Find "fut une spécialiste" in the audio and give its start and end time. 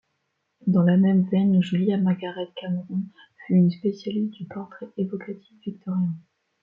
3.45-4.33